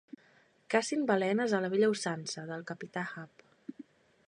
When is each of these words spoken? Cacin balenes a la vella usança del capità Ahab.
Cacin 0.73 1.03
balenes 1.11 1.53
a 1.57 1.59
la 1.65 1.69
vella 1.75 1.91
usança 1.97 2.45
del 2.53 2.65
capità 2.73 3.03
Ahab. 3.07 3.47